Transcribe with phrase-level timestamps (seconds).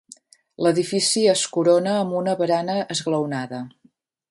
[0.67, 3.61] L'edifici és corona amb una barana esglaonada.